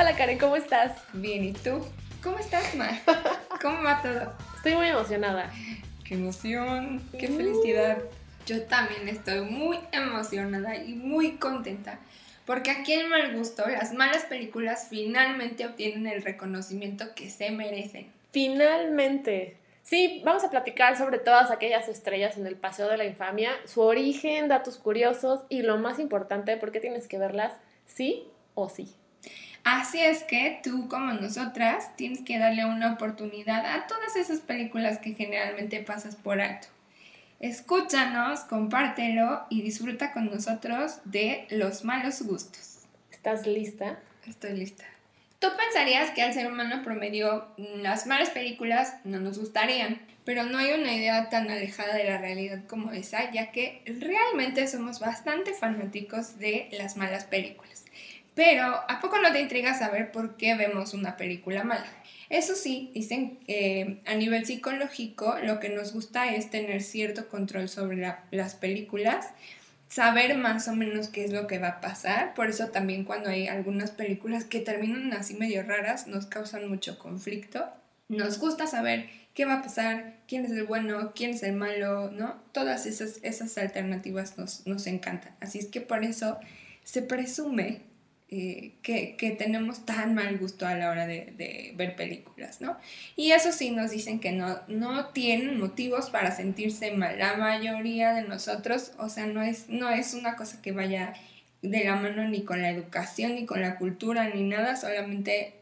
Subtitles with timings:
[0.00, 0.92] Hola Karen, ¿cómo estás?
[1.12, 1.84] Bien, ¿y tú?
[2.22, 3.00] ¿Cómo estás, Mar?
[3.60, 4.32] ¿Cómo va todo?
[4.54, 5.50] Estoy muy emocionada.
[6.04, 7.02] ¡Qué emoción!
[7.18, 7.98] ¡Qué felicidad!
[8.46, 11.98] Yo también estoy muy emocionada y muy contenta
[12.46, 18.12] porque aquí en Mal Gusto las malas películas finalmente obtienen el reconocimiento que se merecen.
[18.30, 19.56] Finalmente.
[19.82, 23.80] Sí, vamos a platicar sobre todas aquellas estrellas en el Paseo de la Infamia, su
[23.80, 27.54] origen, datos curiosos y lo más importante, por qué tienes que verlas
[27.84, 28.94] sí o sí.
[29.64, 34.98] Así es que tú, como nosotras, tienes que darle una oportunidad a todas esas películas
[34.98, 36.68] que generalmente pasas por alto.
[37.40, 42.80] Escúchanos, compártelo y disfruta con nosotros de los malos gustos.
[43.10, 44.00] ¿Estás lista?
[44.26, 44.84] Estoy lista.
[45.38, 50.58] Tú pensarías que al ser humano promedio las malas películas no nos gustarían, pero no
[50.58, 55.54] hay una idea tan alejada de la realidad como esa, ya que realmente somos bastante
[55.54, 57.84] fanáticos de las malas películas.
[58.38, 61.88] Pero, ¿a poco no te intriga saber por qué vemos una película mala?
[62.30, 67.68] Eso sí, dicen que a nivel psicológico lo que nos gusta es tener cierto control
[67.68, 69.26] sobre las películas,
[69.88, 72.34] saber más o menos qué es lo que va a pasar.
[72.34, 76.96] Por eso también cuando hay algunas películas que terminan así medio raras nos causan mucho
[76.96, 77.66] conflicto.
[78.06, 82.12] Nos gusta saber qué va a pasar, quién es el bueno, quién es el malo,
[82.12, 82.40] ¿no?
[82.52, 85.34] Todas esas, esas alternativas nos, nos encantan.
[85.40, 86.38] Así es que por eso
[86.84, 87.87] se presume
[88.30, 92.76] eh, que, tenemos tan mal gusto a la hora de, ver películas, ¿no?
[93.16, 97.18] Y eso sí nos dicen que no, no tienen motivos para sentirse mal.
[97.18, 101.14] La mayoría de nosotros, o sea, no es, no es una cosa que vaya
[101.62, 105.54] de la mano ni con la educación, ni con la cultura, ni nada, solamente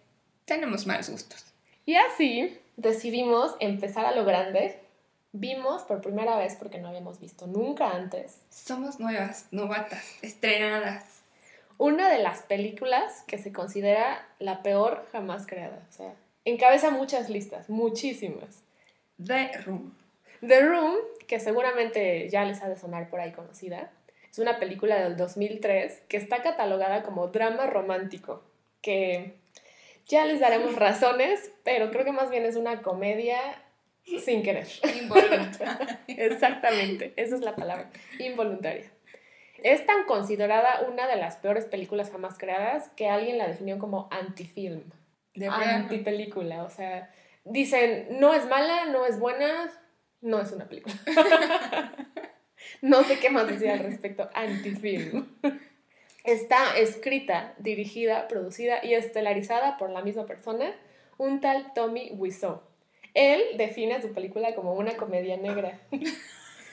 [0.45, 1.45] tenemos malos gustos.
[1.85, 4.81] Y así decidimos empezar a lo grande.
[5.31, 8.41] Vimos por primera vez, porque no habíamos visto nunca antes.
[8.51, 11.16] Somos nuevas, novatas, estrenadas
[11.79, 15.83] una de las películas que se considera la peor jamás creada.
[15.89, 18.63] O sea, encabeza muchas listas, muchísimas.
[19.25, 19.95] The Room.
[20.47, 20.97] The Room,
[21.27, 23.91] que seguramente ya les ha de sonar por ahí conocida,
[24.31, 28.43] es una película del 2003 que está catalogada como drama romántico,
[28.83, 29.35] que
[30.07, 33.39] ya les daremos razones, pero creo que más bien es una comedia
[34.23, 34.69] sin querer.
[35.01, 36.01] Involuntaria.
[36.09, 38.91] Exactamente, esa es la palabra, involuntaria.
[39.63, 44.09] Es tan considerada una de las peores películas jamás creadas que alguien la definió como
[44.11, 44.83] antifilm.
[45.35, 46.65] De antipelícula.
[46.65, 47.11] O sea,
[47.45, 49.71] dicen, no es mala, no es buena,
[50.21, 50.95] no es una película.
[52.83, 54.29] no sé qué más decir al respecto.
[54.35, 55.27] Antifilm.
[56.25, 60.75] Está escrita, dirigida, producida y estelarizada por la misma persona,
[61.19, 62.63] un tal Tommy Wiseau.
[63.15, 65.81] Él define su película como una comedia negra.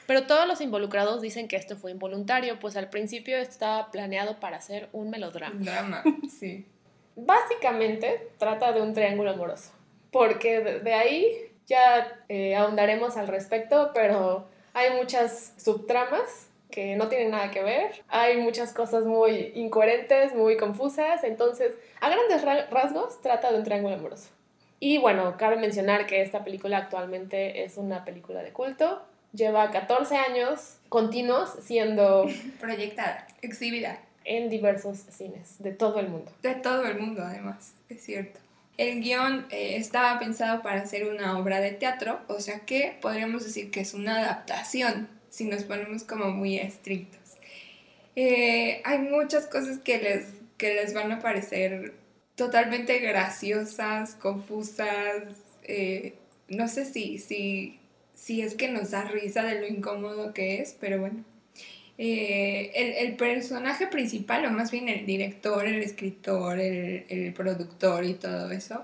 [0.06, 4.60] Pero todos los involucrados dicen que esto fue involuntario, pues al principio estaba planeado para
[4.62, 5.56] ser un melodrama.
[5.60, 6.04] Drama,
[6.40, 6.66] sí.
[7.16, 9.72] Básicamente trata de un triángulo amoroso,
[10.12, 17.30] porque de, ahí ya eh, ahondaremos al respecto, pero hay muchas subtramas que no tienen
[17.30, 23.52] nada que ver, hay muchas cosas muy incoherentes, muy confusas, entonces a grandes rasgos trata
[23.52, 24.30] de un triángulo amoroso.
[24.80, 30.16] Y bueno, cabe mencionar que esta película actualmente es una película de culto, lleva 14
[30.16, 32.26] años continuos siendo
[32.60, 36.32] proyectada, exhibida en diversos cines de todo el mundo.
[36.42, 38.40] De todo el mundo, además, es cierto.
[38.78, 43.44] El guion eh, estaba pensado para hacer una obra de teatro, o sea que podríamos
[43.44, 47.20] decir que es una adaptación, si nos ponemos como muy estrictos.
[48.16, 50.28] Eh, hay muchas cosas que les,
[50.58, 51.94] que les van a parecer
[52.36, 55.24] totalmente graciosas, confusas,
[55.64, 56.16] eh,
[56.48, 57.80] no sé si, si
[58.14, 61.24] si es que nos da risa de lo incómodo que es, pero bueno.
[61.98, 68.52] Eh, el, personaje principal, o más bien el director, el escritor, el, productor y todo
[68.52, 68.84] eso,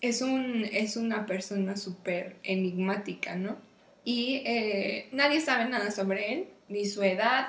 [0.00, 3.58] es, un, es una persona súper enigmática, ¿no?
[4.04, 7.48] Y eh, nadie sabe nada sobre él, ni su edad.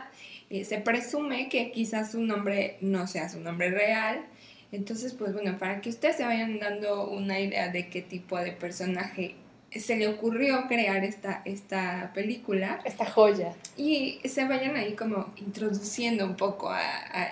[0.63, 4.25] Se presume que quizás su nombre no sea su nombre real.
[4.71, 8.51] Entonces, pues bueno, para que ustedes se vayan dando una idea de qué tipo de
[8.51, 9.35] personaje
[9.71, 12.81] se le ocurrió crear esta, esta película.
[12.85, 13.53] Esta joya.
[13.77, 16.79] Y se vayan ahí como introduciendo un poco a,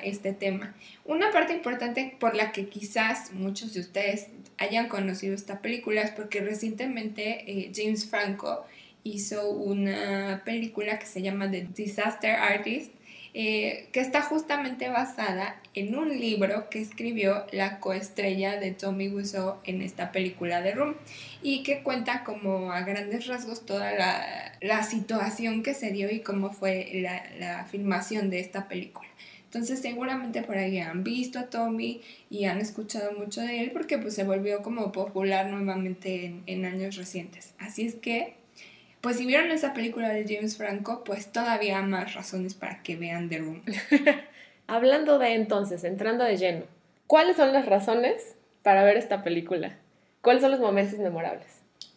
[0.03, 0.75] este tema.
[1.05, 6.11] Una parte importante por la que quizás muchos de ustedes hayan conocido esta película es
[6.11, 8.65] porque recientemente eh, James Franco
[9.03, 12.91] hizo una película que se llama The Disaster Artist
[13.33, 19.57] eh, que está justamente basada en un libro que escribió la coestrella de Tommy Wiseau
[19.63, 20.95] en esta película de Room
[21.43, 26.51] y que cuenta como a grandes rasgos toda la, situación que se dio y cómo
[26.51, 26.89] fue
[27.39, 29.07] la, filmación de esta película.
[29.45, 33.97] Entonces seguramente por ahí han visto a Tommy y han escuchado mucho de él porque
[33.97, 37.53] pues se volvió como popular nuevamente en, en años recientes.
[37.59, 38.35] Así es que,
[39.01, 43.29] pues si vieron esa película de James Franco, pues todavía más razones para que vean
[43.29, 43.61] The Room.
[44.67, 46.65] Hablando de entonces, entrando de lleno,
[47.05, 49.77] ¿cuáles son las razones para ver esta película?
[50.21, 51.47] ¿Cuáles son los momentos memorables?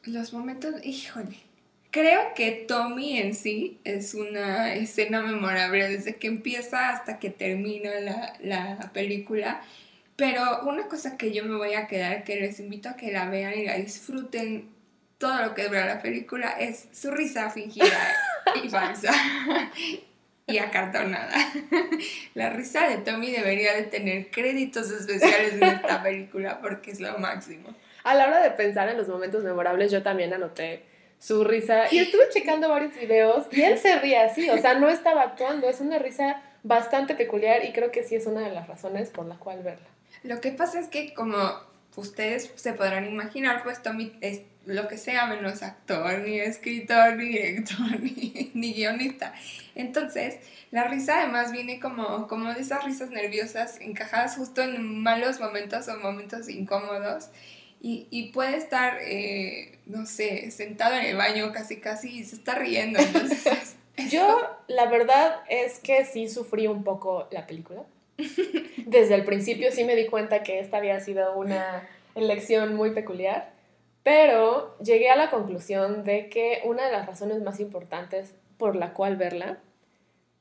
[0.04, 1.36] Los momentos, híjole.
[1.90, 7.90] Creo que Tommy en sí es una escena memorable desde que empieza hasta que termina
[7.98, 9.62] la, la película.
[10.14, 13.28] Pero una cosa que yo me voy a quedar, que les invito a que la
[13.28, 14.68] vean y la disfruten
[15.20, 18.16] todo lo que dura la película, es su risa fingida
[18.64, 19.12] y falsa
[20.46, 21.36] y acartonada.
[22.34, 27.18] La risa de Tommy debería de tener créditos especiales en esta película porque es lo
[27.18, 27.68] máximo.
[28.02, 30.84] A la hora de pensar en los momentos memorables, yo también anoté
[31.18, 34.88] su risa y estuve checando varios videos y él se ríe así, o sea, no
[34.88, 38.68] estaba actuando, es una risa bastante peculiar y creo que sí es una de las
[38.68, 39.86] razones por la cual verla.
[40.22, 41.36] Lo que pasa es que como
[41.96, 47.28] ustedes se podrán imaginar, pues Tommy es lo que sea menos actor, ni escritor, ni
[47.28, 49.34] director, ni, ni guionista.
[49.74, 50.36] Entonces,
[50.70, 55.88] la risa además viene como, como de esas risas nerviosas encajadas justo en malos momentos
[55.88, 57.28] o momentos incómodos.
[57.82, 62.36] Y, y puede estar, eh, no sé, sentado en el baño casi casi y se
[62.36, 62.98] está riendo.
[62.98, 63.76] Entonces,
[64.08, 67.82] Yo, la verdad es que sí sufrí un poco la película.
[68.86, 73.52] Desde el principio sí me di cuenta que esta había sido una elección muy peculiar,
[74.02, 78.92] pero llegué a la conclusión de que una de las razones más importantes por la
[78.92, 79.58] cual verla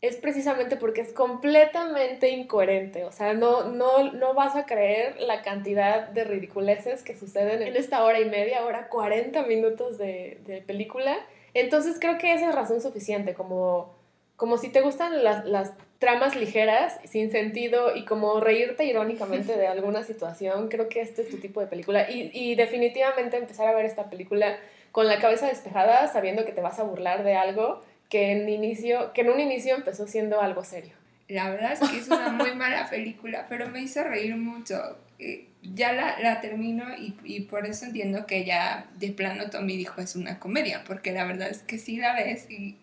[0.01, 3.03] es precisamente porque es completamente incoherente.
[3.03, 7.75] O sea, no, no, no vas a creer la cantidad de ridiculeces que suceden en
[7.75, 11.17] esta hora y media, hora 40 minutos de, de película.
[11.53, 13.93] Entonces creo que esa es razón suficiente, como,
[14.37, 19.67] como si te gustan las, las tramas ligeras, sin sentido y como reírte irónicamente de
[19.67, 22.09] alguna situación, creo que este es tu tipo de película.
[22.09, 24.57] Y, y definitivamente empezar a ver esta película
[24.91, 29.13] con la cabeza despejada, sabiendo que te vas a burlar de algo que en, inicio,
[29.13, 30.93] que en un inicio empezó siendo algo serio.
[31.27, 34.97] La verdad es que es una muy mala película, pero me hizo reír mucho.
[35.19, 39.75] Eh, ya la, la termino y, y, por eso entiendo que ya de plano Tommy
[39.77, 42.77] dijo es una comedia, porque la verdad es que sí la ves y,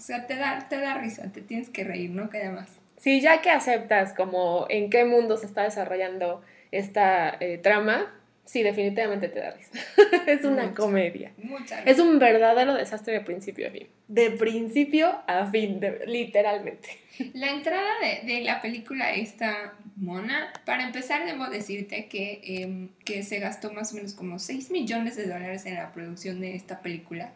[0.00, 2.70] o sea, te da, te da risa, te tienes que reír, no queda más.
[2.96, 6.42] Sí, ya que aceptas como en qué mundo se está desarrollando
[6.72, 8.10] esta eh, trama,
[8.46, 9.72] sí, definitivamente te da risa.
[10.26, 11.32] es una Mucha, comedia.
[11.42, 13.88] Mucha Es un verdadero desastre de principio a fin.
[14.08, 16.88] De principio a fin, de- literalmente.
[17.34, 23.22] La entrada de, de la película esta mona, para empezar debo decirte que, em, que
[23.22, 26.80] se gastó más o menos como 6 millones de dólares en la producción de esta
[26.80, 27.32] película,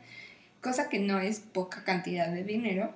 [0.64, 2.94] cosa que no es poca cantidad de dinero.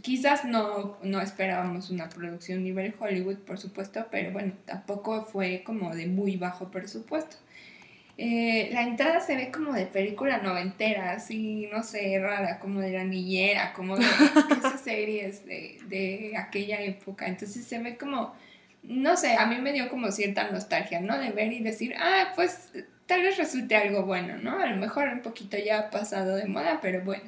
[0.00, 5.94] Quizás no, no esperábamos una producción nivel Hollywood, por supuesto, pero bueno, tampoco fue como
[5.94, 7.36] de muy bajo presupuesto.
[8.16, 12.92] Eh, la entrada se ve como de película noventera, así, no sé, rara, como de
[12.92, 14.06] la niñera, como de
[14.58, 17.26] esas series de, de aquella época.
[17.26, 18.34] Entonces se ve como,
[18.82, 21.18] no sé, a mí me dio como cierta nostalgia, ¿no?
[21.18, 22.70] De ver y decir, ah, pues
[23.06, 24.58] tal vez resulte algo bueno, ¿no?
[24.58, 27.24] A lo mejor un poquito ya pasado de moda, pero bueno.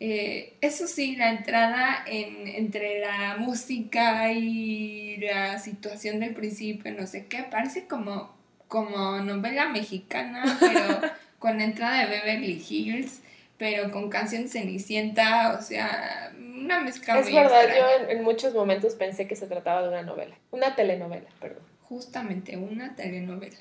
[0.00, 7.06] Eh, eso sí, la entrada en, entre la música y la situación del principio, no
[7.06, 8.34] sé qué, parece como,
[8.66, 11.00] como novela mexicana, pero
[11.38, 13.22] con entrada de Beverly Hills,
[13.58, 17.80] pero con canción Cenicienta, o sea, una mezcla Es muy verdad, extraña.
[17.80, 20.36] yo en, en muchos momentos pensé que se trataba de una novela.
[20.50, 21.62] Una telenovela, perdón.
[21.82, 23.56] Justamente una telenovela.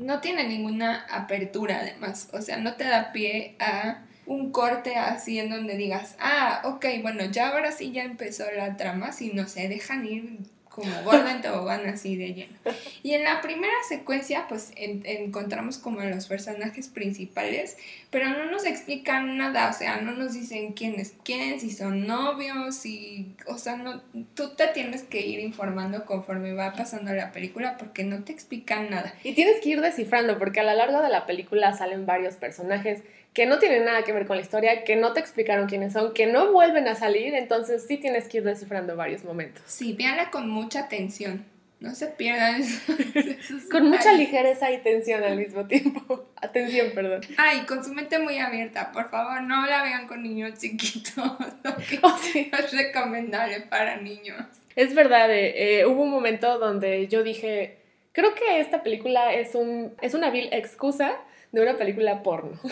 [0.00, 5.38] No tiene ninguna apertura además, o sea, no te da pie a un corte así
[5.38, 9.68] en donde digas, ah, ok, bueno, ya ahora sí ya empezó la trama, sino se
[9.68, 10.38] dejan ir
[10.80, 12.56] como gorda en tobogán así de lleno.
[13.02, 17.76] Y en la primera secuencia, pues en- encontramos como los personajes principales,
[18.10, 22.06] pero no nos explican nada, o sea, no nos dicen quién es quién, si son
[22.06, 24.00] novios, y, o sea, no,
[24.34, 28.90] tú te tienes que ir informando conforme va pasando la película porque no te explican
[28.90, 29.14] nada.
[29.22, 33.02] Y tienes que ir descifrando, porque a lo largo de la película salen varios personajes
[33.32, 36.12] que no tienen nada que ver con la historia, que no te explicaron quiénes son,
[36.14, 39.62] que no vuelven a salir, entonces sí tienes que ir descifrando varios momentos.
[39.66, 41.44] Sí, véanla con mucha atención,
[41.78, 46.26] no se pierdan esos- Con mucha ligereza y tensión al mismo tiempo.
[46.42, 47.20] Atención, perdón.
[47.38, 51.18] Ay, con su mente muy abierta, por favor, no la vean con niños chiquitos,
[51.64, 52.48] ok, Oh, sí.
[52.52, 54.42] no es recomendable para niños.
[54.76, 57.78] Es verdad, eh, eh, hubo un momento donde yo dije,
[58.12, 61.12] creo que esta película es, un, es una vil excusa
[61.52, 62.58] de una película porno.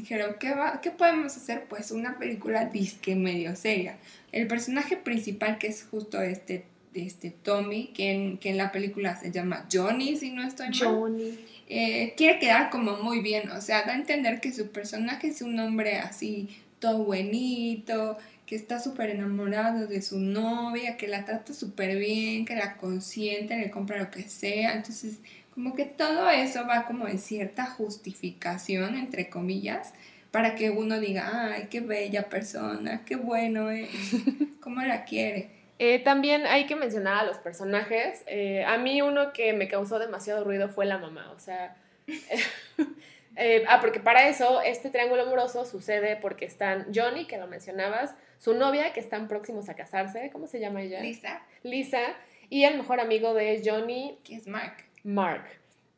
[0.00, 1.64] dijeron, ¿qué, va, ¿qué podemos hacer?
[1.68, 3.98] Pues una película disque medio seria.
[4.32, 6.64] El personaje principal, que es justo este,
[6.94, 10.78] este Tommy, que en, que en la película se llama Johnny, si no estoy mal.
[10.78, 11.38] Johnny.
[11.68, 15.40] Eh, quiere quedar como muy bien, o sea, da a entender que su personaje es
[15.42, 16.48] un hombre así,
[16.80, 22.56] todo buenito, que está súper enamorado de su novia, que la trata súper bien, que
[22.56, 24.74] la consiente, le compra lo que sea.
[24.74, 25.18] Entonces,
[25.54, 29.92] como que todo eso va como en cierta justificación, entre comillas,
[30.30, 33.88] para que uno diga, ay, qué bella persona, qué bueno es,
[34.60, 35.50] cómo la quiere.
[35.78, 38.22] Eh, también hay que mencionar a los personajes.
[38.26, 41.32] Eh, a mí uno que me causó demasiado ruido fue la mamá.
[41.32, 41.74] O sea,
[43.36, 48.14] eh, ah, porque para eso este triángulo amoroso sucede porque están Johnny, que lo mencionabas,
[48.38, 51.00] su novia, que están próximos a casarse, ¿cómo se llama ella?
[51.00, 51.40] Lisa.
[51.62, 52.02] Lisa,
[52.50, 54.89] y el mejor amigo de Johnny, que es Mark.
[55.04, 55.44] Mark.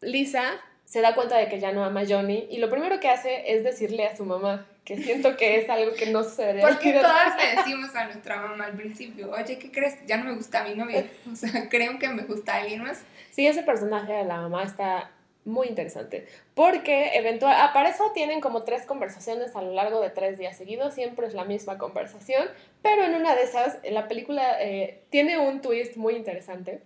[0.00, 3.08] Lisa se da cuenta de que ya no ama a Johnny y lo primero que
[3.08, 6.66] hace es decirle a su mamá, que siento que es algo que no sucedería.
[6.68, 9.96] Porque todas le decimos a nuestra mamá al principio, oye, ¿qué crees?
[10.06, 11.06] Ya no me gusta mi novia.
[11.32, 13.02] O sea, creo que me gusta alguien más.
[13.30, 15.10] Sí, ese personaje de la mamá está
[15.44, 16.26] muy interesante.
[16.54, 20.56] Porque eventual, ah, para eso tienen como tres conversaciones a lo largo de tres días
[20.56, 22.48] seguidos, siempre es la misma conversación,
[22.82, 26.82] pero en una de esas la película eh, tiene un twist muy interesante.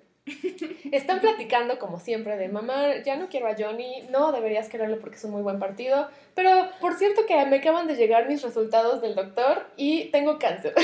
[0.90, 5.16] Están platicando como siempre de mamá, ya no quiero a Johnny, no deberías quererlo porque
[5.16, 9.00] es un muy buen partido, pero por cierto que me acaban de llegar mis resultados
[9.02, 10.75] del doctor y tengo cáncer.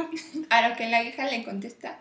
[0.50, 1.98] A lo que la hija le contesta,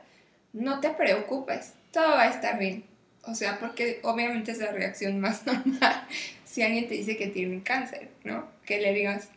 [0.53, 2.83] no te preocupes, todo va a estar bien.
[3.25, 6.07] O sea, porque obviamente es la reacción más normal
[6.43, 8.47] si alguien te dice que tiene cáncer, ¿no?
[8.65, 9.29] Que le digas,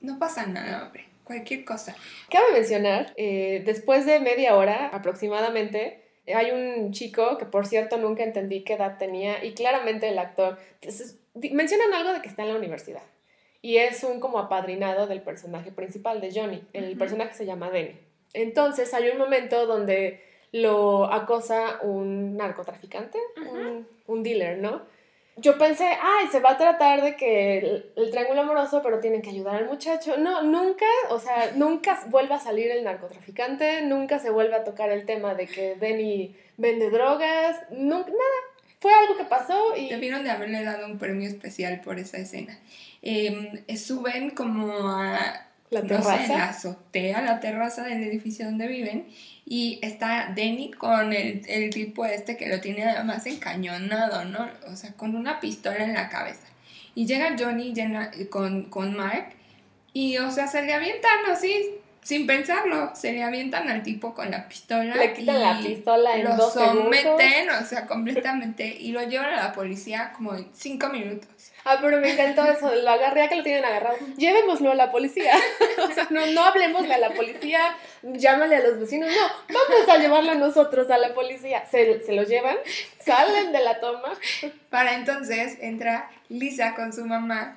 [0.00, 1.96] no pasa nada, hombre, cualquier cosa.
[2.30, 8.24] Cabe mencionar, eh, después de media hora aproximadamente, hay un chico que por cierto nunca
[8.24, 10.58] entendí qué edad tenía y claramente el actor,
[11.34, 13.02] mencionan algo de que está en la universidad
[13.62, 16.62] y es un como apadrinado del personaje principal de Johnny.
[16.72, 17.98] El personaje se llama Denny.
[18.32, 23.18] Entonces hay un momento donde lo acosa un narcotraficante,
[24.06, 24.82] un, dealer, ¿no?
[25.38, 27.58] Yo pensé, ay, se va a tratar de que
[27.94, 30.16] el, triángulo amoroso, pero tienen que ayudar al muchacho.
[30.16, 34.90] No, nunca, o sea, nunca vuelve a salir el narcotraficante, nunca se vuelve a tocar
[34.90, 38.56] el tema de que Denny vende drogas, nunca, nada.
[38.78, 39.88] Fue algo que pasó y...
[39.88, 42.58] Debieron de haberle dado un premio especial por esa escena.
[43.02, 46.28] Em, suben como a la terraza.
[46.28, 49.06] la azotea, la terraza del edificio donde viven.
[49.44, 54.48] Y está Denny con el, el, tipo este que lo tiene además encañonado, ¿no?
[54.66, 56.46] O sea, con una pistola en la cabeza.
[56.94, 57.74] Y llega Johnny
[58.30, 59.36] con, con Mark
[59.92, 61.76] y, o sea, se le avientan así,
[62.06, 64.94] sin pensarlo, se le avientan al tipo con la pistola.
[64.94, 69.46] Le quitan la pistola en lo dos someten, o sea, completamente, y lo llevan a
[69.46, 71.28] la policía como en cinco minutos.
[71.64, 73.96] Ah, pero me encantó eso, lo agarré a que lo tienen agarrado.
[74.16, 75.32] Llévemoslo a la policía.
[75.82, 79.10] o sea, no, no hablemosle a la policía, llámale a los vecinos.
[79.10, 81.66] No, vamos a llevarlo nosotros a la policía.
[81.66, 82.56] Se, se lo llevan,
[83.04, 84.12] salen de la toma.
[84.70, 87.56] Para entonces entra Lisa con su mamá.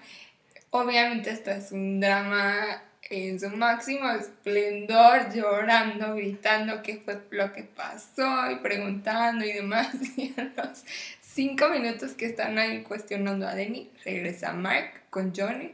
[0.71, 7.63] Obviamente esto es un drama en su máximo esplendor, llorando, gritando qué fue lo que
[7.63, 9.89] pasó y preguntando y demás.
[10.17, 10.83] Y a los
[11.21, 15.73] cinco minutos que están ahí cuestionando a Denny, regresa Mark con Johnny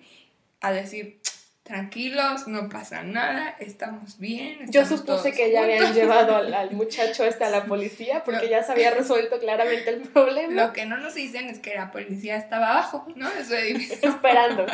[0.61, 1.19] a decir,
[1.65, 4.71] tranquilos, no pasa nada, estamos bien.
[4.71, 8.71] Yo supuse que ya habían llevado al, muchacho este a la policía porque ya se
[8.71, 10.67] había resuelto claramente el problema.
[10.67, 13.27] Lo que no nos dicen es que la policía estaba abajo, ¿no?
[13.31, 13.55] Eso
[14.01, 14.67] Esperando.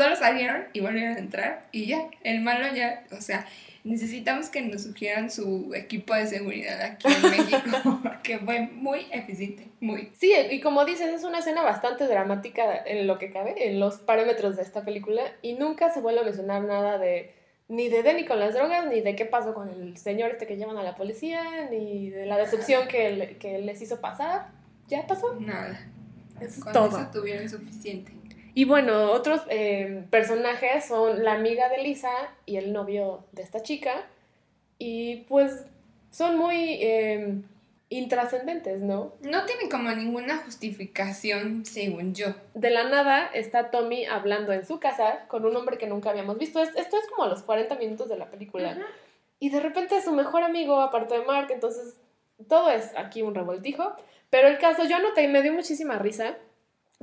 [0.00, 3.46] Solo salieron y volvieron a entrar y ya, el malo ya, o sea,
[3.84, 9.66] necesitamos que nos sugieran su equipo de seguridad aquí en México, porque fue muy eficiente,
[9.78, 10.10] muy.
[10.18, 13.96] Sí, y como dices, es una escena bastante dramática en lo que cabe, en los
[13.96, 17.34] parámetros de esta película, y nunca se vuelve a mencionar nada de
[17.68, 20.56] ni de Denny con las drogas, ni de qué pasó con el señor este que
[20.56, 24.48] llaman a la policía, ni de la decepción que, que les hizo pasar.
[24.88, 25.38] ¿Ya pasó?
[25.38, 25.78] Nada.
[26.40, 26.88] Es con todo.
[26.88, 28.12] eso tuvieron suficiente.
[28.54, 32.10] Y bueno, otros eh, personajes son la amiga de Lisa
[32.46, 34.06] y el novio de esta chica.
[34.78, 35.64] Y pues
[36.10, 37.42] son muy eh,
[37.90, 39.14] intrascendentes, ¿no?
[39.20, 42.28] No tienen como ninguna justificación, según yo.
[42.54, 46.38] De la nada está Tommy hablando en su casa con un hombre que nunca habíamos
[46.38, 46.60] visto.
[46.60, 48.78] Esto es como a los 40 minutos de la película.
[49.38, 51.96] Y de repente es su mejor amigo, aparte de Mark, entonces
[52.48, 53.94] todo es aquí un revoltijo.
[54.30, 56.36] Pero el caso, yo anoté y me dio muchísima risa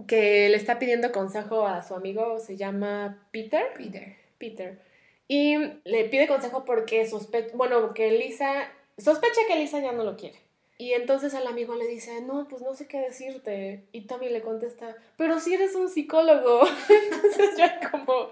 [0.06, 3.64] que le está pidiendo consejo a su amigo, se llama Peter.
[3.76, 4.16] Peter.
[4.38, 4.80] Peter.
[5.28, 10.16] Y le pide consejo porque sospecha, bueno, que Lisa, sospecha que Lisa ya no lo
[10.16, 10.40] quiere.
[10.78, 13.84] Y entonces el amigo le dice, no, pues no sé qué decirte.
[13.92, 16.62] Y Tommy le contesta, pero si eres un psicólogo.
[17.12, 18.30] entonces ya como,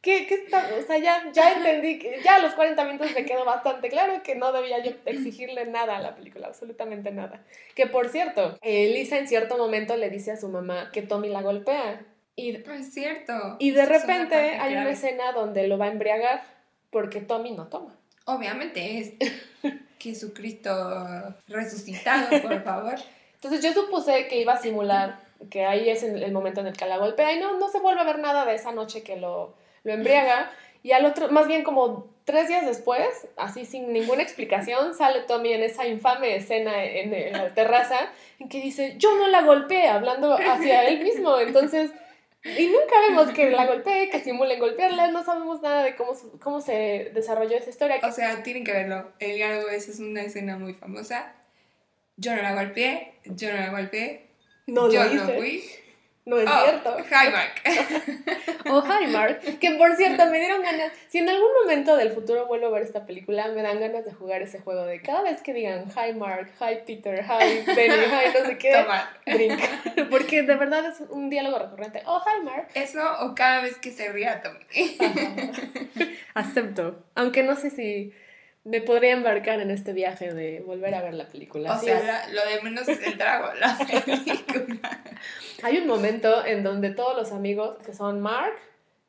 [0.00, 0.68] ¿qué, qué está?
[0.78, 4.22] O sea, ya, ya entendí, que ya a los 40 minutos me quedó bastante claro
[4.22, 7.44] que no debía yo exigirle nada a la película, absolutamente nada.
[7.74, 11.28] Que por cierto, eh, Lisa en cierto momento le dice a su mamá que Tommy
[11.28, 12.06] la golpea.
[12.36, 13.56] Y, es cierto.
[13.58, 16.42] Y de repente hay una escena donde lo va a embriagar
[16.90, 17.96] porque Tommy no toma.
[18.24, 19.12] Obviamente es
[19.98, 22.94] Jesucristo resucitado, por favor.
[23.34, 26.86] Entonces yo supuse que iba a simular que ahí es el momento en el que
[26.86, 29.54] la golpea y no, no se vuelve a ver nada de esa noche que lo,
[29.84, 30.50] lo embriaga.
[30.82, 35.52] Y al otro, más bien como tres días después, así sin ninguna explicación, sale Tommy
[35.52, 37.98] en esa infame escena en, en la terraza
[38.38, 41.38] en que dice, yo no la golpeé, hablando hacia él mismo.
[41.38, 41.90] Entonces
[42.42, 46.60] y nunca vemos que la golpee, que simulen golpearla, no sabemos nada de cómo, cómo
[46.62, 48.00] se desarrolló esa historia.
[48.02, 49.12] O sea, tienen que verlo.
[49.18, 51.34] El diálogo esa es una escena muy famosa.
[52.16, 54.30] Yo no la golpeé, yo no la golpeé,
[54.66, 55.62] no yo no fui.
[56.30, 56.96] No es oh, cierto.
[57.10, 57.54] Hi Mark.
[58.70, 59.40] oh, hi Mark.
[59.58, 60.92] Que por cierto, me dieron ganas.
[61.08, 64.12] Si en algún momento del futuro vuelvo a ver esta película, me dan ganas de
[64.12, 68.38] jugar ese juego de cada vez que digan hi Mark, hi Peter, hi Benny, hi
[68.38, 68.70] no sé qué.
[68.70, 69.10] Toma.
[69.26, 69.60] Drink.
[70.10, 72.00] Porque de verdad es un diálogo recurrente.
[72.06, 72.68] Oh, hi Mark.
[72.74, 74.60] Eso o cada vez que se ría Tommy.
[76.34, 77.02] Acepto.
[77.16, 78.12] Aunque no sé si
[78.64, 81.76] me podría embarcar en este viaje de volver a ver la película.
[81.76, 85.02] O sea, lo de menos es el trago, la película.
[85.62, 88.54] Hay un momento en donde todos los amigos, que son Mark,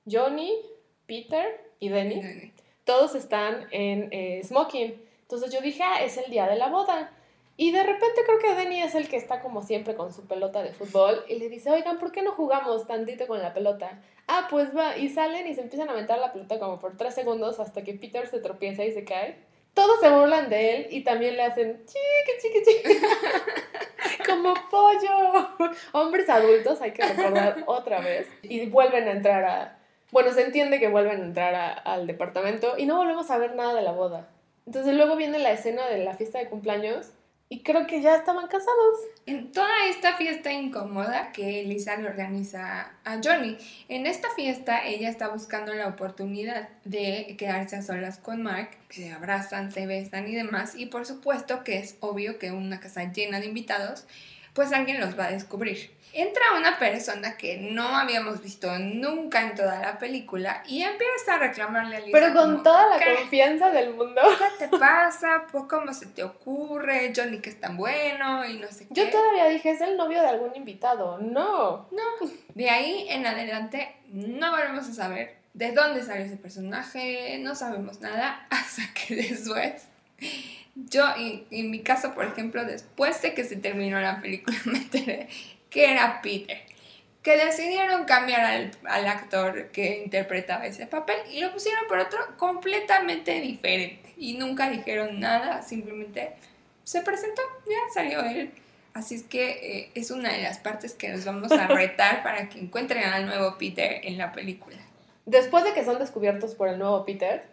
[0.09, 0.57] Johnny,
[1.05, 2.53] Peter y Denny,
[2.85, 5.01] todos están en eh, smoking.
[5.23, 7.11] Entonces yo dije, ah, es el día de la boda.
[7.61, 10.63] Y de repente creo que Denny es el que está como siempre con su pelota
[10.63, 14.01] de fútbol y le dice, oigan, ¿por qué no jugamos tantito con la pelota?
[14.27, 17.13] Ah, pues va, y salen y se empiezan a aventar la pelota como por tres
[17.13, 19.37] segundos hasta que Peter se tropieza y se cae.
[19.75, 23.05] Todos se burlan de él y también le hacen chiqui, chiqui, chiqui.
[24.27, 25.75] como pollo.
[25.91, 28.27] Hombres adultos, hay que recordar otra vez.
[28.41, 29.77] Y vuelven a entrar a...
[30.09, 33.75] Bueno, se entiende que vuelven a entrar al departamento y no volvemos a ver nada
[33.75, 34.29] de la boda.
[34.65, 37.11] Entonces luego viene la escena de la fiesta de cumpleaños
[37.51, 38.99] y creo que ya estaban casados.
[39.25, 43.57] En toda esta fiesta incómoda que Lisa le organiza a Johnny,
[43.89, 49.11] en esta fiesta ella está buscando la oportunidad de quedarse a solas con Mark, se
[49.11, 53.41] abrazan, se besan y demás, y por supuesto que es obvio que una casa llena
[53.41, 54.05] de invitados,
[54.53, 55.91] pues alguien los va a descubrir.
[56.13, 61.37] Entra una persona que no habíamos visto nunca en toda la película y empieza a
[61.37, 62.11] reclamarle a Lisa.
[62.11, 64.21] Pero con toda la confianza del mundo.
[64.59, 65.45] ¿Qué te pasa?
[65.49, 67.13] Pues, ¿Cómo se te ocurre?
[67.15, 68.93] Johnny que es tan bueno y no sé qué.
[68.93, 71.17] Yo todavía dije, es el novio de algún invitado.
[71.19, 71.87] No.
[71.91, 72.29] No.
[72.55, 77.99] De ahí en adelante no volvemos a saber de dónde salió ese personaje, no sabemos
[78.01, 79.85] nada hasta que después
[80.75, 84.77] yo, en, en, mi caso, por ejemplo, después de que se terminó la película, me
[84.77, 85.27] enteré
[85.71, 86.59] que era Peter,
[87.23, 93.39] que decidieron cambiar al, actor que interpretaba ese papel y lo pusieron por otro completamente
[93.41, 94.13] diferente.
[94.17, 96.33] Y nunca dijeron nada, simplemente
[96.83, 98.51] se presentó, ya salió él.
[98.93, 102.49] Así es que eh, es una de las partes que nos vamos a retar para
[102.49, 104.77] que encuentren al nuevo Peter en la película.
[105.25, 107.45] Después de que son descubiertos por el nuevo Peter,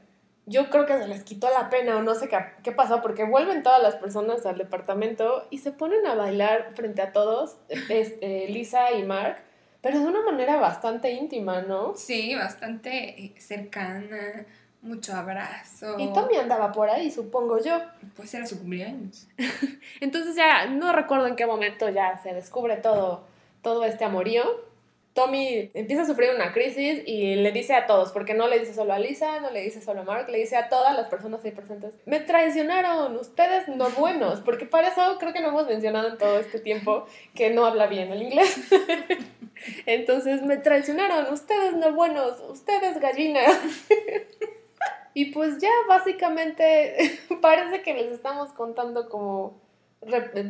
[0.48, 3.24] yo creo que se les quitó la pena o no sé qué, qué, pasó, porque
[3.24, 7.56] vuelven todas las personas al departamento y se ponen a bailar frente a todos,
[7.88, 9.38] este, Lisa y Mark,
[9.82, 11.94] pero de una manera bastante íntima, ¿no?
[11.96, 14.46] Sí, bastante eh, cercana,
[14.82, 15.98] mucho abrazo.
[15.98, 17.80] Y Tommy andaba por ahí, supongo yo.
[18.16, 19.28] Pues era su cumpleaños.
[20.00, 23.24] Entonces ya no recuerdo en qué momento ya se descubre todo,
[23.62, 24.67] todo este amorío
[25.18, 28.72] Tommy empieza a sufrir una crisis y le dice a todos, porque no le dice
[28.72, 31.44] solo a Lisa, no le dice solo a Mark, le dice a todas las personas
[31.44, 36.06] ahí presentes, me traicionaron, ustedes no buenos, porque para eso creo que no hemos mencionado
[36.10, 38.60] en todo este tiempo que no habla bien el inglés.
[39.86, 43.58] Entonces, me traicionaron, ustedes no buenos, ustedes gallinas.
[45.14, 49.60] y pues ya básicamente parece que les estamos contando como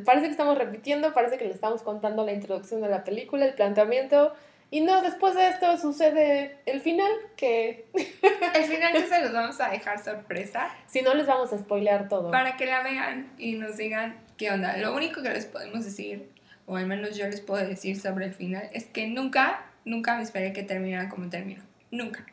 [0.05, 3.55] parece que estamos repitiendo, parece que les estamos contando la introducción de la película, el
[3.55, 4.35] planteamiento,
[4.71, 7.87] y no, después de esto sucede el final, que...
[8.55, 10.69] el final que se los vamos a dejar sorpresa.
[10.87, 12.31] Si no, les vamos a spoilear todo.
[12.31, 14.77] Para que la vean y nos digan qué onda.
[14.77, 16.31] Lo único que les podemos decir,
[16.67, 20.23] o al menos yo les puedo decir sobre el final, es que nunca, nunca me
[20.23, 21.63] esperé que terminara como terminó.
[21.91, 22.27] Nunca.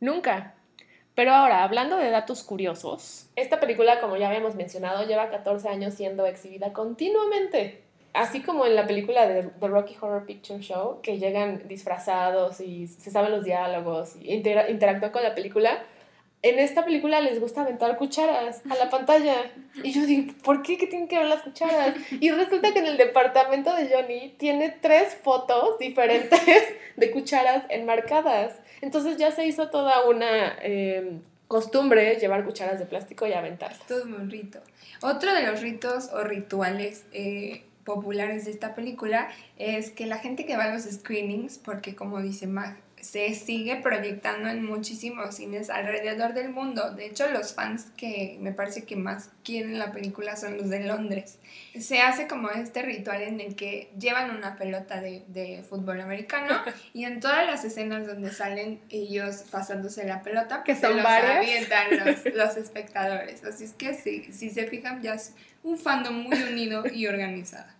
[0.00, 0.54] Nunca.
[1.14, 5.94] Pero ahora, hablando de datos curiosos, esta película, como ya habíamos mencionado, lleva 14 años
[5.94, 7.83] siendo exhibida continuamente
[8.14, 12.86] así como en la película de The Rocky Horror Picture Show, que llegan disfrazados y
[12.86, 15.82] se saben los diálogos y interactúan con la película,
[16.44, 19.34] en esta película les gusta aventar cucharas a la pantalla.
[19.82, 20.76] Y yo digo, ¿por qué?
[20.76, 21.94] ¿Qué tienen que ver las cucharas?
[22.20, 26.40] Y resulta que en el departamento de Johnny tiene tres fotos diferentes
[26.96, 28.60] de cucharas enmarcadas.
[28.82, 33.80] Entonces ya se hizo toda una eh, costumbre llevar cucharas de plástico y aventarlas.
[33.86, 34.60] Todo un rito.
[35.00, 40.46] Otro de los ritos o rituales eh, populares de esta película es que la gente
[40.46, 45.68] que va a los screenings, porque como dice Mag, se sigue proyectando en muchísimos cines
[45.68, 46.90] alrededor del mundo.
[46.92, 50.80] De hecho, los fans que me parece que más quieren la película son los de
[50.84, 51.38] Londres.
[51.78, 56.62] Se hace como este ritual en el que llevan una pelota de, fútbol americano
[56.94, 61.88] y en todas las escenas donde salen ellos pasándose la pelota, que son los avientan
[62.34, 63.44] los, espectadores.
[63.44, 67.73] Así es que sí, si se fijan, ya es un fandom muy unido y organizado.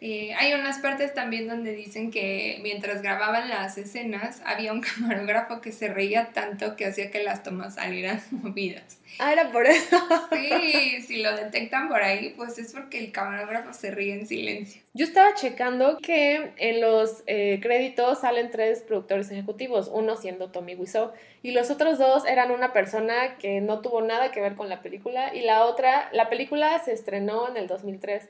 [0.00, 5.60] Eh, hay unas partes también donde dicen que mientras grababan las escenas había un camarógrafo
[5.60, 8.98] que se reía tanto que hacía que las tomas salieran movidas.
[9.18, 9.98] Ah, era por eso.
[10.30, 14.82] Sí, si lo detectan por ahí, pues es porque el camarógrafo se ríe en silencio.
[14.94, 20.74] Yo estaba checando que en los eh, créditos salen tres productores ejecutivos, uno siendo Tommy
[20.74, 24.68] Wiseau y los otros dos eran una persona que no tuvo nada que ver con
[24.68, 28.28] la película y la otra, la película se estrenó en el 2003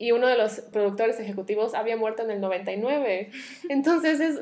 [0.00, 3.30] y uno de los productores ejecutivos había muerto en el 99.
[3.68, 4.40] Entonces, es,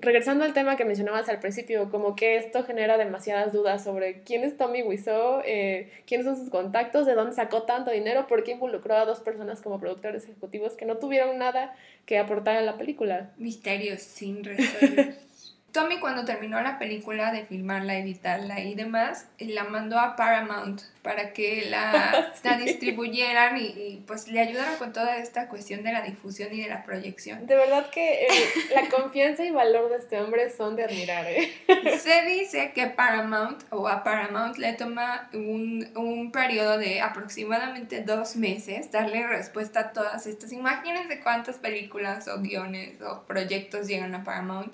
[0.00, 4.44] regresando al tema que mencionabas al principio, como que esto genera demasiadas dudas sobre quién
[4.44, 8.52] es Tommy Wiseau, eh, quiénes son sus contactos, de dónde sacó tanto dinero, por qué
[8.52, 12.78] involucró a dos personas como productores ejecutivos que no tuvieron nada que aportar a la
[12.78, 13.34] película.
[13.36, 15.16] Misterios sin resolver.
[15.74, 21.32] Tommy cuando terminó la película de filmarla, editarla y demás, la mandó a Paramount para
[21.32, 26.54] que la, la distribuyeran y, pues le ayudaran con toda esta cuestión de la difusión
[26.54, 27.48] y de la proyección.
[27.48, 28.28] De verdad que
[28.72, 31.26] la confianza y valor de este hombre son de admirar.
[31.26, 31.52] ¿eh?
[31.98, 38.36] Se dice que Paramount o a Paramount le toma un, un periodo de aproximadamente dos
[38.36, 40.52] meses darle respuesta a todas estas.
[40.52, 44.72] Imagínense cuántas películas o guiones o proyectos llegan a Paramount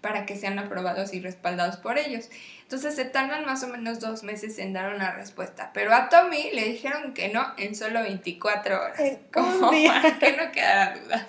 [0.00, 2.28] para que sean aprobados y respaldados por ellos.
[2.62, 6.50] Entonces se tardan más o menos dos meses en dar una respuesta, pero a Tommy
[6.52, 9.00] le dijeron que no en solo 24 horas,
[9.32, 11.24] como para que no quedara dudas.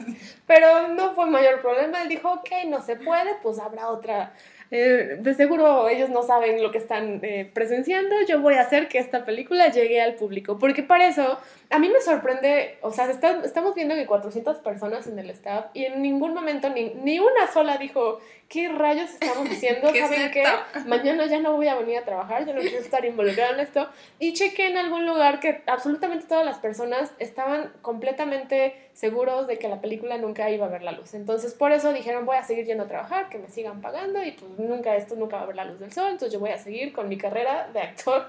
[0.46, 4.34] Pero no fue mayor problema, él dijo, ok, no se puede, pues habrá otra
[4.72, 8.88] eh, de seguro ellos no saben lo que están eh, presenciando, yo voy a hacer
[8.88, 13.10] que esta película llegue al público, porque para eso a mí me sorprende, o sea,
[13.10, 17.52] estamos viendo que 400 personas en el staff y en ningún momento ni, ni una
[17.52, 19.88] sola dijo, ¿qué rayos estamos diciendo?
[19.88, 20.44] ¿Saben qué?
[20.86, 23.88] Mañana ya no voy a venir a trabajar, yo no quiero estar involucrado en esto.
[24.20, 29.70] Y chequé en algún lugar que absolutamente todas las personas estaban completamente seguros de que
[29.70, 31.14] la película nunca iba a ver la luz.
[31.14, 34.32] Entonces por eso dijeron, voy a seguir yendo a trabajar, que me sigan pagando y
[34.32, 36.58] pues nunca esto nunca va a ver la luz del sol, entonces yo voy a
[36.58, 38.28] seguir con mi carrera de actor.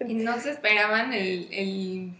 [0.00, 2.12] Y no se esperaban el, el,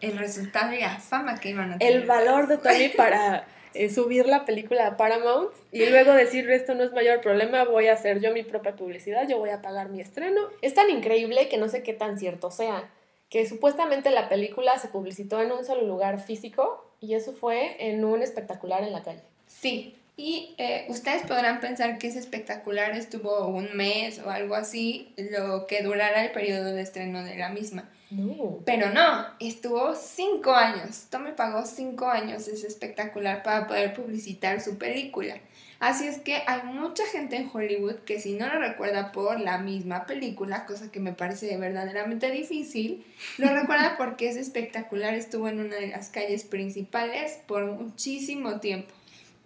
[0.00, 1.94] el resultado y la fama que iban a tener.
[1.94, 3.44] El valor de Tony para
[3.74, 7.88] eh, subir la película a Paramount y luego decir esto no es mayor problema, voy
[7.88, 10.40] a hacer yo mi propia publicidad, yo voy a pagar mi estreno.
[10.62, 12.88] Es tan increíble que no sé qué tan cierto sea,
[13.28, 18.04] que supuestamente la película se publicitó en un solo lugar físico y eso fue en
[18.04, 19.22] un espectacular en la calle.
[19.46, 25.12] Sí, y eh, ustedes podrán pensar que ese espectacular estuvo un mes o algo así,
[25.16, 27.88] lo que durara el periodo de estreno de la misma.
[28.10, 28.60] No.
[28.64, 31.06] Pero no, estuvo cinco años.
[31.10, 35.38] Tommy pagó cinco años ese espectacular para poder publicitar su película.
[35.78, 39.58] Así es que hay mucha gente en Hollywood que si no lo recuerda por la
[39.58, 43.04] misma película, cosa que me parece verdaderamente difícil,
[43.36, 48.94] lo recuerda porque ese espectacular estuvo en una de las calles principales por muchísimo tiempo.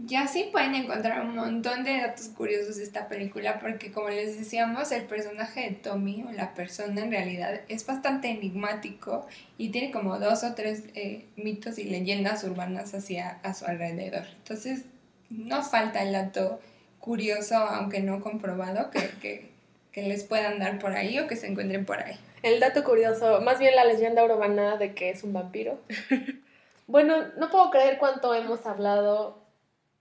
[0.07, 4.39] Ya sí pueden encontrar un montón de datos curiosos de esta película porque como les
[4.39, 9.27] decíamos, el personaje de Tommy o la persona en realidad es bastante enigmático
[9.59, 14.25] y tiene como dos o tres eh, mitos y leyendas urbanas hacia a su alrededor.
[14.39, 14.85] Entonces,
[15.31, 16.61] no falta el dato
[16.99, 19.51] curioso, aunque no comprobado, que, que,
[19.93, 22.19] que les puedan dar por ahí o que se encuentren por ahí.
[22.43, 25.79] El dato curioso, más bien la leyenda urbana de que es un vampiro.
[26.87, 29.39] bueno, no puedo creer cuánto hemos hablado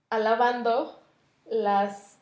[0.08, 1.00] alabando
[1.50, 2.16] las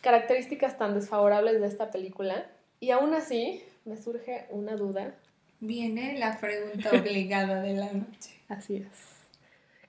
[0.00, 2.46] características tan desfavorables de esta película
[2.80, 5.14] y aún así me surge una duda.
[5.60, 8.40] Viene la pregunta obligada de la noche.
[8.48, 9.19] Así es.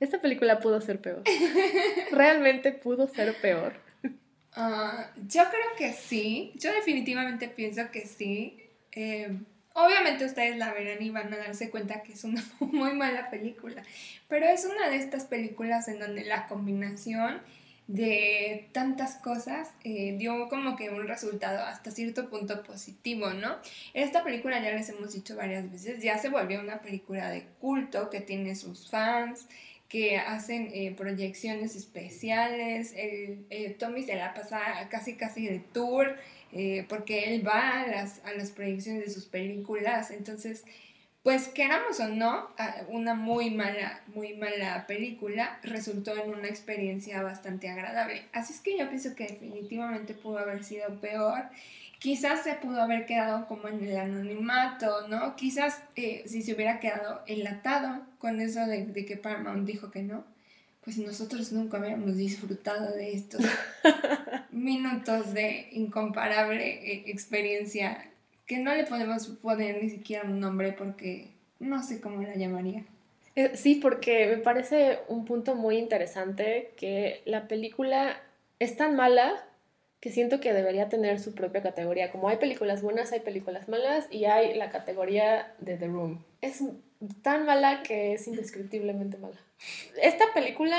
[0.02, 1.22] Esta película pudo ser peor.
[2.12, 3.74] Realmente pudo ser peor.
[4.54, 6.54] Ah, yo creo que sí.
[6.56, 8.60] Yo definitivamente pienso que sí.
[8.94, 9.38] Eh,
[9.76, 13.84] obviamente ustedes la verán y van a darse cuenta que es una muy mala película.
[14.28, 17.40] Pero es una de estas películas en donde la combinación
[17.86, 23.58] de tantas cosas, eh, dio como que un resultado hasta cierto punto positivo, ¿no?
[23.94, 28.10] Esta película ya les hemos dicho varias veces, ya se volvió una película de culto
[28.10, 29.46] que tiene sus fans,
[29.92, 36.16] que hacen eh, proyecciones especiales, el, eh, Tommy se la pasa casi casi de tour,
[36.90, 40.66] porque él va a las, a las proyecciones de sus películas, entonces
[41.24, 42.50] pues queramos o no,
[42.88, 48.24] una muy mala, muy mala película resultó en una experiencia bastante agradable.
[48.34, 51.44] Así es que yo pienso que definitivamente pudo haber sido peor.
[52.02, 55.36] Quizás se pudo haber quedado como en el anonimato, ¿no?
[55.36, 60.02] Quizás eh, si se hubiera quedado enlatado con eso de, de, que Paramount dijo que
[60.02, 60.24] no,
[60.84, 63.46] pues nosotros nunca habíamos disfrutado de estos
[64.52, 68.10] minutos de incomparable eh, experiencia
[68.48, 71.28] que no le podemos poner ni siquiera un nombre porque
[71.60, 72.84] no sé cómo la llamaría.
[73.36, 78.20] Eh, sí, porque me parece un punto muy interesante que la película
[78.58, 79.46] es tan mala
[80.02, 82.12] que siento que debería tener su propia categoría.
[82.12, 86.26] Como hay películas buenas, hay películas malas y hay la categoría de The Room.
[86.42, 86.64] Es
[87.22, 89.40] tan mala que es indescriptiblemente mala.
[90.02, 90.78] Esta película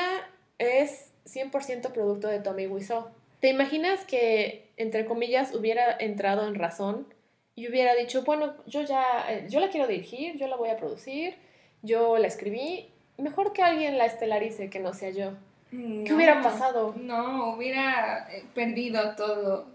[0.58, 3.06] es 100% producto de Tommy Wiseau.
[3.38, 7.06] ¿Te imaginas que, entre comillas, hubiera entrado en razón
[7.54, 10.76] y hubiera dicho, bueno, yo ya, eh, yo la quiero dirigir, yo la voy a
[10.76, 11.36] producir,
[11.82, 15.32] yo la escribí, mejor que alguien la estelarice que no sea yo.
[15.72, 16.94] ¿Qué hubiera pasado?
[17.00, 19.66] No, hubiera eh, perdido todo,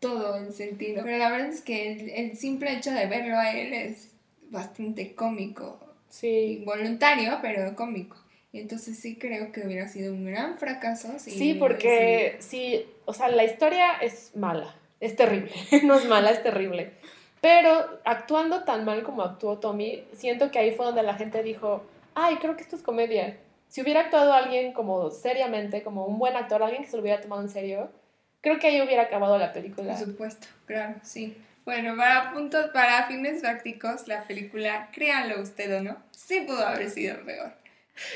[0.00, 1.02] todo el sentido.
[1.02, 4.12] Pero la verdad es que el, simple hecho de verlo a él es
[4.50, 5.80] bastante cómico.
[6.10, 6.62] Sí.
[6.66, 8.16] Voluntario, pero cómico.
[8.52, 11.18] Entonces sí creo que hubiera sido un gran fracaso.
[11.18, 15.52] sí, porque sí, o sea, la historia es mala, es terrible,
[15.84, 16.92] no es mala, es terrible.
[17.40, 21.84] Pero actuando tan mal como actuó Tommy, siento que ahí fue donde la gente dijo,
[22.14, 23.38] ay, creo que esto es comedia.
[23.68, 27.20] Si hubiera actuado alguien como seriamente, como un buen actor, alguien que se lo hubiera
[27.20, 27.90] tomado en serio,
[28.40, 29.94] creo que ahí hubiera acabado la película.
[29.94, 31.36] Por supuesto, claro, sí.
[31.64, 36.88] Bueno, para puntos, para fines prácticos, la película, créanlo usted o no, sí pudo haber
[36.90, 37.52] sido peor.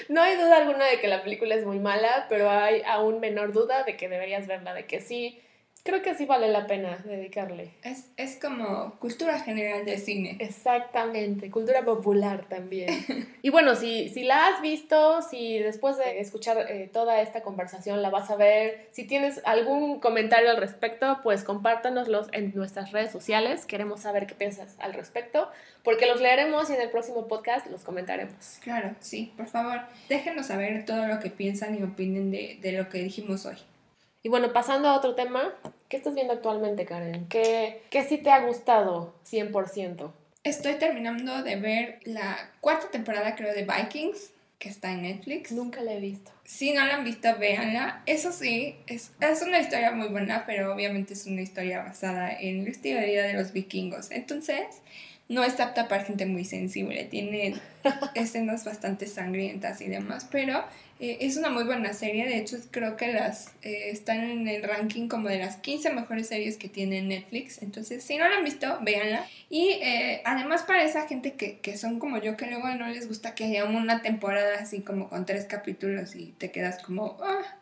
[0.08, 3.52] No hay duda alguna de que la película es muy mala, pero hay aún menor
[3.52, 5.40] duda de que deberías verla, de que sí
[5.82, 7.70] creo que sí vale la pena dedicarle.
[7.82, 10.36] Es, es como cultura general de cine.
[10.38, 12.88] Exactamente, cultura popular también.
[13.42, 18.02] y bueno, si, si la has visto, si después de escuchar eh, toda esta conversación
[18.02, 23.12] la vas a ver, si tienes algún comentario al respecto, pues compártanoslos en nuestras redes
[23.12, 23.66] sociales.
[23.66, 25.48] Queremos saber qué piensas al respecto,
[25.82, 28.58] porque los leeremos y en el próximo podcast los comentaremos.
[28.62, 32.88] Claro, sí, por favor, déjenos saber todo lo que piensan y opinen de, de lo
[32.88, 33.56] que dijimos hoy.
[34.22, 35.54] Y bueno, pasando a otro tema,
[35.88, 37.26] ¿qué estás viendo actualmente, Karen?
[37.28, 40.12] ¿Qué, qué sí te ha gustado 100%?
[40.44, 45.52] Estoy terminando de ver la cuarta temporada, creo, de Vikings, que está en Netflix.
[45.52, 46.30] Nunca la he visto.
[46.44, 48.02] Si no la han visto, véanla.
[48.04, 52.64] Eso sí, es, es una historia muy buena, pero obviamente es una historia basada en
[52.64, 54.10] la historia de los vikingos.
[54.10, 54.66] Entonces,
[55.30, 57.54] no está apta para gente muy sensible, tiene
[58.16, 60.64] escenas bastante sangrientas y demás, pero
[60.98, 64.64] eh, es una muy buena serie, de hecho creo que las eh, están en el
[64.64, 68.44] ranking como de las 15 mejores series que tiene Netflix, entonces si no la han
[68.44, 69.24] visto, véanla.
[69.48, 73.06] Y eh, además para esa gente que, que, son como yo, que luego no les
[73.06, 77.18] gusta que haya una temporada así como con tres capítulos y te quedas como...
[77.22, 77.59] Ah,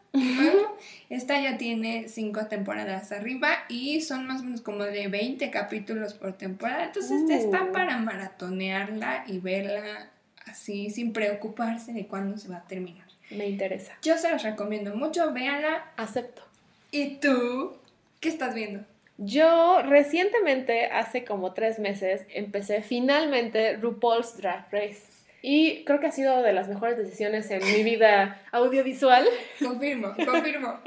[1.11, 6.15] esta ya tiene cinco temporadas arriba y son más o menos como de 20 capítulos
[6.15, 6.85] por temporada.
[6.85, 7.73] Entonces está uh.
[7.73, 10.11] para maratonearla y verla
[10.47, 13.07] así sin preocuparse de cuándo se va a terminar.
[13.31, 13.93] Me interesa.
[14.03, 15.85] Yo se los recomiendo mucho, véanla.
[15.97, 16.43] Acepto.
[16.91, 17.75] ¿Y tú?
[18.21, 18.85] ¿Qué estás viendo?
[19.19, 25.18] Yo recientemente, hace como tres meses, empecé finalmente RuPaul's Drag Race.
[25.43, 29.25] Y creo que ha sido de las mejores decisiones en mi vida audiovisual.
[29.59, 30.81] Confirmo, confirmo.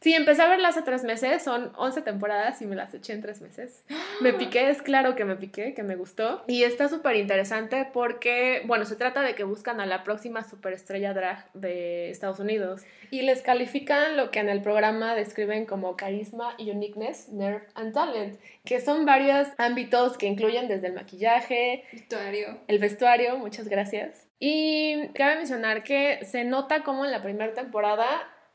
[0.00, 3.22] Sí, empecé a verla hace tres meses, son 11 temporadas y me las eché en
[3.22, 3.84] tres meses.
[4.20, 6.44] Me piqué, es claro que me piqué, que me gustó.
[6.46, 11.14] Y está súper interesante porque, bueno, se trata de que buscan a la próxima superestrella
[11.14, 16.54] drag de Estados Unidos y les califican lo que en el programa describen como carisma,
[16.58, 22.60] uniqueness, nerve and talent, que son varios ámbitos que incluyen desde el maquillaje, vestuario.
[22.68, 24.26] el vestuario, muchas gracias.
[24.38, 28.06] Y cabe mencionar que se nota como en la primera temporada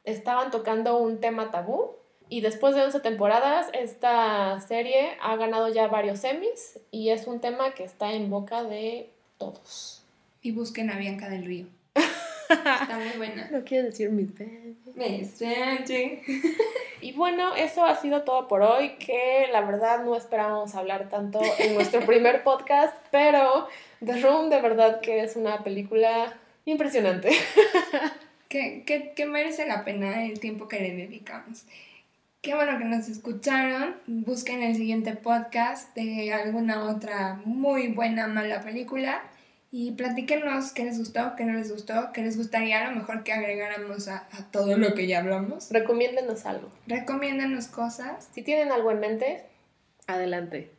[0.03, 1.95] estaban tocando un tema tabú
[2.29, 7.41] y después de 11 temporadas esta serie ha ganado ya varios Emmys y es un
[7.41, 10.03] tema que está en boca de todos.
[10.41, 11.65] Y busquen a Bianca del Río.
[12.49, 13.49] Está muy buena.
[13.49, 14.27] No quiero decir mi
[17.01, 21.39] Y bueno, eso ha sido todo por hoy, que la verdad no esperábamos hablar tanto
[21.59, 23.67] en nuestro primer podcast, pero
[24.03, 27.31] The Room de verdad que es una película impresionante.
[28.51, 31.63] que, que, que merece la pena el tiempo que le dedicamos.
[32.41, 33.95] Qué bueno que nos escucharon.
[34.07, 39.21] Busquen el siguiente podcast de alguna otra muy buena, mala película.
[39.71, 43.23] Y platíquenos qué les gustó, qué no les gustó, qué les gustaría a lo mejor
[43.23, 45.69] que agregáramos a, todo lo que ya hablamos.
[45.71, 46.69] Recomiéndenos algo.
[46.87, 48.27] Recomiéndenos cosas.
[48.33, 49.45] Si tienen algo en mente,
[50.07, 50.71] adelante.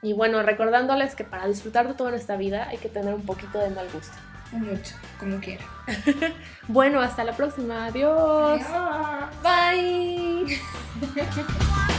[0.00, 3.26] Y bueno, recordándoles que para disfrutar de todo en esta vida hay que tener un
[3.26, 4.16] poquito de mal gusto.
[4.52, 5.64] Mucho, como quiera.
[6.68, 7.86] bueno, hasta la próxima.
[7.86, 8.60] Adiós.
[9.42, 10.58] Bye.